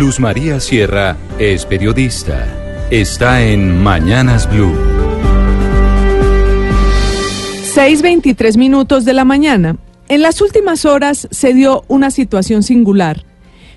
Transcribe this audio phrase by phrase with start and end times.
[0.00, 2.88] Luz María Sierra es periodista.
[2.90, 4.72] Está en Mañanas Blue.
[7.74, 9.76] 6.23 minutos de la mañana.
[10.08, 13.26] En las últimas horas se dio una situación singular.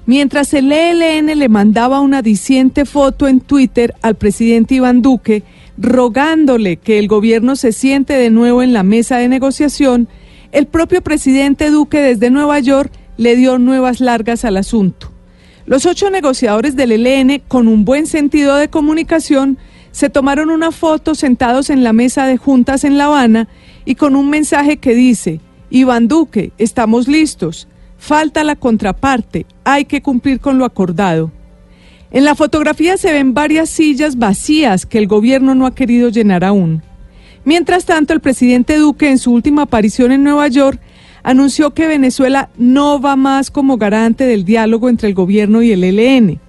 [0.05, 5.43] Mientras el ELN le mandaba una diciente foto en Twitter al presidente Iván Duque,
[5.77, 10.07] rogándole que el gobierno se siente de nuevo en la mesa de negociación,
[10.53, 15.12] el propio presidente Duque desde Nueva York le dio nuevas largas al asunto.
[15.65, 19.57] Los ocho negociadores del ELN, con un buen sentido de comunicación,
[19.91, 23.47] se tomaron una foto sentados en la mesa de juntas en La Habana
[23.85, 25.39] y con un mensaje que dice,
[25.69, 31.31] Iván Duque, estamos listos, falta la contraparte, hay que cumplir con lo acordado.
[32.11, 36.43] En la fotografía se ven varias sillas vacías que el gobierno no ha querido llenar
[36.43, 36.83] aún.
[37.45, 40.79] Mientras tanto, el presidente Duque, en su última aparición en Nueva York,
[41.23, 45.83] anunció que Venezuela no va más como garante del diálogo entre el gobierno y el
[45.83, 46.39] ELN.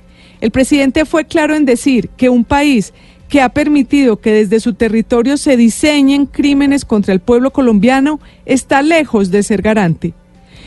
[0.40, 2.92] El presidente fue claro en decir que un país
[3.28, 8.82] que ha permitido que desde su territorio se diseñen crímenes contra el pueblo colombiano está
[8.82, 10.12] lejos de ser garante.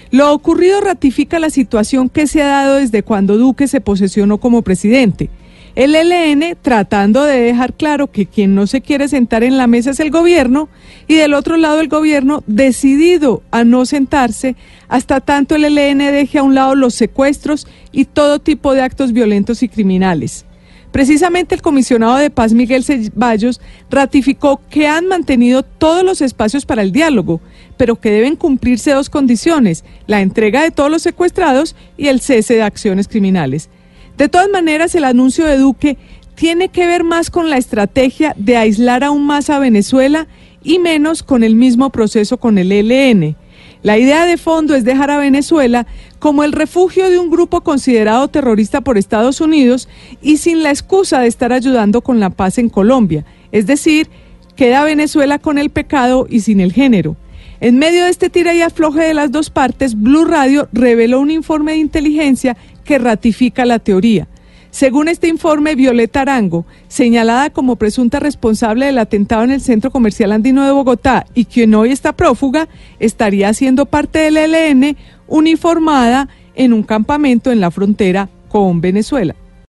[0.09, 4.61] Lo ocurrido ratifica la situación que se ha dado desde cuando Duque se posesionó como
[4.61, 5.29] presidente.
[5.77, 9.91] El ELN tratando de dejar claro que quien no se quiere sentar en la mesa
[9.91, 10.69] es el gobierno
[11.07, 14.55] y del otro lado el gobierno decidido a no sentarse
[14.87, 19.13] hasta tanto el ELN deje a un lado los secuestros y todo tipo de actos
[19.13, 20.47] violentos y criminales.
[20.91, 23.61] Precisamente el comisionado de paz Miguel Ceballos
[23.91, 27.39] ratificó que han mantenido todos los espacios para el diálogo,
[27.77, 32.55] pero que deben cumplirse dos condiciones, la entrega de todos los secuestrados y el cese
[32.55, 33.69] de acciones criminales.
[34.17, 35.97] De todas maneras, el anuncio de Duque
[36.33, 40.27] tiene que ver más con la estrategia de aislar aún más a Venezuela
[40.63, 43.35] y menos con el mismo proceso con el ELN.
[43.83, 45.85] La idea de fondo es dejar a Venezuela
[46.17, 49.87] como el refugio de un grupo considerado terrorista por Estados Unidos
[50.21, 53.23] y sin la excusa de estar ayudando con la paz en Colombia.
[53.51, 54.09] Es decir,
[54.55, 57.15] queda Venezuela con el pecado y sin el género.
[57.59, 61.31] En medio de este tira y afloje de las dos partes, Blue Radio reveló un
[61.31, 64.27] informe de inteligencia que ratifica la teoría.
[64.69, 70.33] Según este informe, Violeta Arango, señalada como presunta responsable del atentado en el Centro Comercial
[70.33, 72.67] Andino de Bogotá y quien hoy está prófuga,
[72.99, 74.95] estaría siendo parte del ELN
[75.27, 79.35] uniformada en un campamento en la frontera con Venezuela.